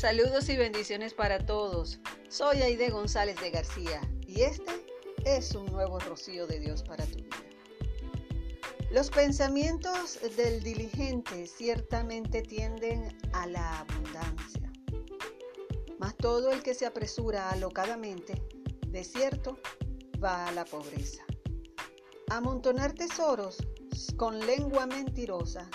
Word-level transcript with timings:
Saludos 0.00 0.48
y 0.48 0.56
bendiciones 0.56 1.12
para 1.12 1.44
todos. 1.44 2.00
Soy 2.28 2.62
Aide 2.62 2.88
González 2.88 3.38
de 3.40 3.50
García 3.50 4.00
y 4.26 4.40
este 4.40 4.72
es 5.26 5.54
un 5.54 5.66
nuevo 5.66 6.00
rocío 6.00 6.46
de 6.46 6.58
Dios 6.58 6.82
para 6.82 7.04
tu 7.04 7.18
vida. 7.18 7.36
Los 8.90 9.10
pensamientos 9.10 10.18
del 10.36 10.62
diligente 10.62 11.46
ciertamente 11.46 12.40
tienden 12.40 13.16
a 13.32 13.46
la 13.46 13.80
abundancia, 13.80 14.72
mas 15.98 16.16
todo 16.16 16.50
el 16.50 16.62
que 16.62 16.72
se 16.72 16.86
apresura 16.86 17.50
alocadamente, 17.50 18.42
de 18.86 19.04
cierto, 19.04 19.58
va 20.22 20.46
a 20.46 20.52
la 20.52 20.64
pobreza. 20.64 21.24
Amontonar 22.30 22.94
tesoros 22.94 23.58
con 24.16 24.40
lengua 24.46 24.86
mentirosa 24.86 25.68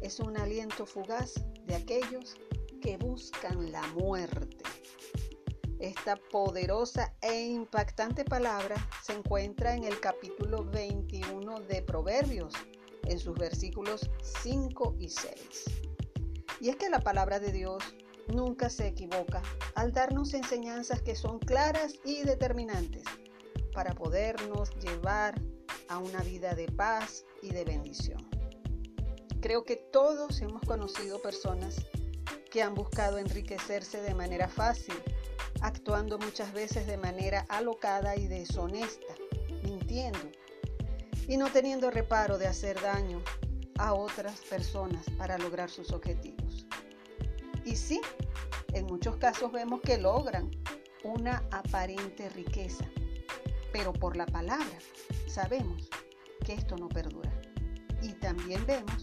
es 0.00 0.20
un 0.20 0.38
aliento 0.38 0.86
fugaz 0.86 1.34
de 1.66 1.74
aquellos 1.74 2.36
la 3.54 3.82
muerte. 3.94 4.64
Esta 5.78 6.16
poderosa 6.16 7.14
e 7.20 7.46
impactante 7.46 8.24
palabra 8.24 8.76
se 9.02 9.12
encuentra 9.12 9.74
en 9.74 9.84
el 9.84 10.00
capítulo 10.00 10.64
21 10.64 11.60
de 11.60 11.82
Proverbios, 11.82 12.54
en 13.04 13.18
sus 13.18 13.38
versículos 13.38 14.10
5 14.42 14.96
y 14.98 15.10
6. 15.10 15.38
Y 16.60 16.70
es 16.70 16.76
que 16.76 16.88
la 16.88 17.00
palabra 17.00 17.38
de 17.38 17.52
Dios 17.52 17.82
nunca 18.28 18.70
se 18.70 18.88
equivoca 18.88 19.42
al 19.74 19.92
darnos 19.92 20.34
enseñanzas 20.34 21.02
que 21.02 21.14
son 21.14 21.38
claras 21.38 21.94
y 22.04 22.22
determinantes 22.22 23.04
para 23.72 23.94
podernos 23.94 24.70
llevar 24.80 25.40
a 25.88 25.98
una 25.98 26.22
vida 26.22 26.54
de 26.54 26.66
paz 26.72 27.24
y 27.42 27.50
de 27.50 27.64
bendición. 27.64 28.26
Creo 29.40 29.64
que 29.64 29.76
todos 29.76 30.40
hemos 30.40 30.62
conocido 30.62 31.20
personas 31.20 31.76
que 32.50 32.62
han 32.62 32.74
buscado 32.74 33.18
enriquecerse 33.18 34.00
de 34.00 34.14
manera 34.14 34.48
fácil, 34.48 34.94
actuando 35.60 36.18
muchas 36.18 36.52
veces 36.52 36.86
de 36.86 36.96
manera 36.96 37.46
alocada 37.48 38.16
y 38.16 38.26
deshonesta, 38.26 39.14
mintiendo 39.62 40.30
y 41.28 41.36
no 41.36 41.50
teniendo 41.50 41.90
reparo 41.90 42.38
de 42.38 42.46
hacer 42.46 42.80
daño 42.80 43.22
a 43.78 43.94
otras 43.94 44.40
personas 44.40 45.04
para 45.18 45.38
lograr 45.38 45.70
sus 45.70 45.90
objetivos. 45.92 46.66
Y 47.64 47.76
sí, 47.76 48.00
en 48.72 48.86
muchos 48.86 49.16
casos 49.16 49.52
vemos 49.52 49.80
que 49.80 49.98
logran 49.98 50.50
una 51.02 51.42
aparente 51.50 52.28
riqueza, 52.30 52.84
pero 53.72 53.92
por 53.92 54.16
la 54.16 54.26
palabra 54.26 54.78
sabemos 55.26 55.88
que 56.44 56.54
esto 56.54 56.76
no 56.76 56.88
perdura. 56.88 57.32
Y 58.02 58.12
también 58.14 58.64
vemos 58.66 59.02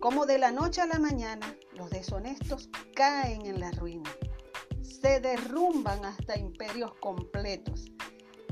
cómo 0.00 0.24
de 0.24 0.38
la 0.38 0.52
noche 0.52 0.80
a 0.80 0.86
la 0.86 0.98
mañana 0.98 1.56
los 1.80 1.88
deshonestos 1.88 2.68
caen 2.94 3.46
en 3.46 3.58
la 3.58 3.70
ruina, 3.70 4.10
se 4.82 5.18
derrumban 5.18 6.04
hasta 6.04 6.38
imperios 6.38 6.92
completos 7.00 7.86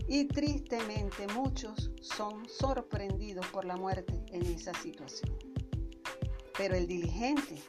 y 0.09 0.25
tristemente 0.29 1.27
muchos 1.35 1.91
son 2.01 2.49
sorprendidos 2.49 3.47
por 3.49 3.67
la 3.67 3.77
muerte 3.77 4.25
en 4.29 4.47
esa 4.47 4.73
situación. 4.73 5.37
Pero 6.57 6.75
el 6.75 6.87
diligente, 6.87 7.63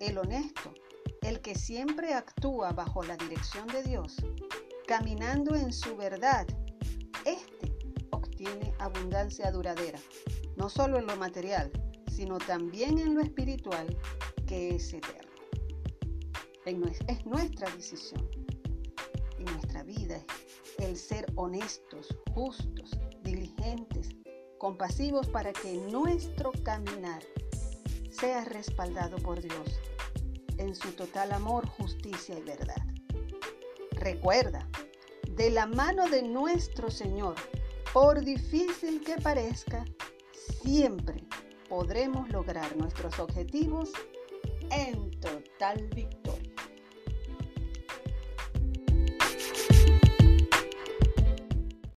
el 0.00 0.18
honesto, 0.18 0.74
el 1.22 1.40
que 1.40 1.54
siempre 1.54 2.12
actúa 2.12 2.72
bajo 2.72 3.02
la 3.02 3.16
dirección 3.16 3.66
de 3.68 3.84
Dios, 3.84 4.16
caminando 4.86 5.54
en 5.54 5.72
su 5.72 5.96
verdad, 5.96 6.46
este 7.24 7.74
obtiene 8.10 8.74
abundancia 8.78 9.50
duradera, 9.50 9.98
no 10.56 10.68
solo 10.68 10.98
en 10.98 11.06
lo 11.06 11.16
material, 11.16 11.72
sino 12.16 12.38
también 12.38 12.98
en 12.98 13.14
lo 13.14 13.20
espiritual 13.20 13.86
que 14.46 14.74
es 14.74 14.94
eterno. 14.94 15.32
Es 16.64 17.26
nuestra 17.26 17.70
decisión 17.76 18.26
y 19.38 19.44
nuestra 19.44 19.82
vida 19.82 20.24
el 20.78 20.96
ser 20.96 21.26
honestos, 21.34 22.08
justos, 22.32 22.98
diligentes, 23.22 24.08
compasivos 24.58 25.28
para 25.28 25.52
que 25.52 25.74
nuestro 25.74 26.52
caminar 26.64 27.22
sea 28.10 28.46
respaldado 28.46 29.18
por 29.18 29.42
Dios 29.42 29.78
en 30.56 30.74
su 30.74 30.92
total 30.92 31.32
amor, 31.32 31.66
justicia 31.66 32.38
y 32.38 32.42
verdad. 32.42 32.82
Recuerda, 33.92 34.66
de 35.32 35.50
la 35.50 35.66
mano 35.66 36.08
de 36.08 36.22
nuestro 36.22 36.90
Señor, 36.90 37.34
por 37.92 38.22
difícil 38.22 39.02
que 39.02 39.16
parezca, 39.16 39.84
siempre 40.62 41.26
podremos 41.68 42.28
lograr 42.30 42.76
nuestros 42.76 43.18
objetivos 43.18 43.90
en 44.70 45.10
total 45.20 45.88
victoria. 45.94 46.25